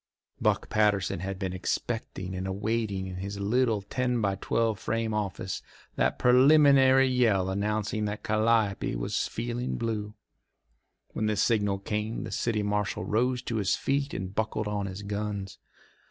Buck 0.41 0.67
Patterson 0.67 1.19
had 1.19 1.37
been 1.37 1.53
expecting 1.53 2.33
and 2.33 2.47
awaiting 2.47 3.05
in 3.05 3.17
his 3.17 3.37
little 3.39 3.83
ten 3.83 4.19
by 4.19 4.33
twelve 4.33 4.79
frame 4.79 5.13
office 5.13 5.61
that 5.95 6.17
preliminary 6.17 7.07
yell 7.07 7.51
announcing 7.51 8.05
that 8.05 8.23
Calliope 8.23 8.95
was 8.95 9.27
feeling 9.27 9.77
blue. 9.77 10.15
When 11.09 11.27
the 11.27 11.35
signal 11.35 11.77
came 11.77 12.23
the 12.23 12.31
city 12.31 12.63
marshal 12.63 13.05
rose 13.05 13.43
to 13.43 13.57
his 13.57 13.75
feet 13.75 14.11
and 14.15 14.33
buckled 14.33 14.67
on 14.67 14.87
his 14.87 15.03
guns. 15.03 15.59